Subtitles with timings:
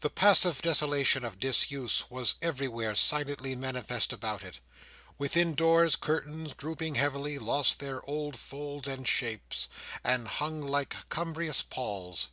[0.00, 4.58] The passive desolation of disuse was everywhere silently manifest about it.
[5.16, 9.68] Within doors, curtains, drooping heavily, lost their old folds and shapes,
[10.02, 12.26] and hung like cumbrous palls.